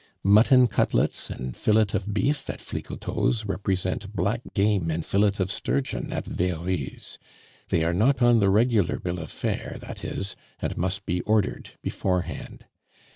Mutton 0.23 0.65
cutlets 0.67 1.29
and 1.29 1.55
fillet 1.55 1.93
of 1.93 2.11
beef 2.11 2.49
at 2.49 2.59
Flicoteaux's 2.59 3.45
represent 3.45 4.15
black 4.15 4.41
game 4.55 4.89
and 4.89 5.05
fillet 5.05 5.33
of 5.37 5.51
sturgeon 5.51 6.11
at 6.11 6.25
Very's; 6.25 7.19
they 7.69 7.83
are 7.83 7.93
not 7.93 8.19
on 8.19 8.39
the 8.39 8.49
regular 8.49 8.97
bill 8.97 9.19
of 9.19 9.29
fare, 9.29 9.77
that 9.81 10.03
is, 10.03 10.35
and 10.59 10.75
must 10.75 11.05
be 11.05 11.21
ordered 11.21 11.73
beforehand. 11.83 12.65